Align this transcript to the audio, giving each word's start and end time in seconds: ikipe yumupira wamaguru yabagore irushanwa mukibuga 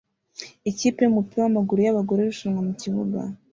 ikipe 0.69 0.99
yumupira 1.03 1.41
wamaguru 1.43 1.79
yabagore 1.81 2.19
irushanwa 2.21 2.61
mukibuga 2.67 3.19